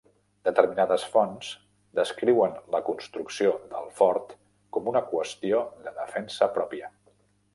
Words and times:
Determinades 0.47 1.01
fonts 1.15 1.49
descriuen 1.99 2.55
la 2.75 2.79
construcció 2.87 3.53
del 3.75 3.91
fort 4.01 4.33
com 4.77 4.89
una 4.93 5.05
qüestió 5.11 5.63
de 5.85 5.97
defensa 5.99 6.49
pròpia. 6.57 6.91